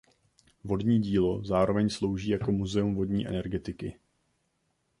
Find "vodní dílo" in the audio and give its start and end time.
0.63-1.43